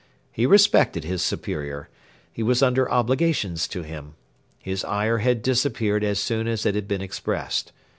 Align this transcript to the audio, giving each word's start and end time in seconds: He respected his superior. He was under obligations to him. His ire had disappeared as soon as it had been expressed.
He 0.31 0.47
respected 0.47 1.03
his 1.03 1.21
superior. 1.21 1.87
He 2.33 2.41
was 2.41 2.63
under 2.63 2.89
obligations 2.89 3.67
to 3.67 3.83
him. 3.83 4.15
His 4.57 4.83
ire 4.83 5.19
had 5.19 5.43
disappeared 5.43 6.03
as 6.03 6.19
soon 6.19 6.47
as 6.47 6.65
it 6.65 6.73
had 6.73 6.87
been 6.87 7.03
expressed. 7.03 7.71